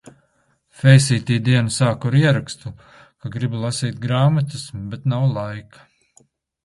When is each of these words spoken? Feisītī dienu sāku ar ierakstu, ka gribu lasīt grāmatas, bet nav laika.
Feisītī 0.83 1.35
dienu 1.49 1.73
sāku 1.75 2.09
ar 2.11 2.17
ierakstu, 2.21 2.73
ka 2.97 3.33
gribu 3.37 3.61
lasīt 3.67 4.01
grāmatas, 4.07 4.67
bet 4.95 5.07
nav 5.15 5.29
laika. 5.39 5.89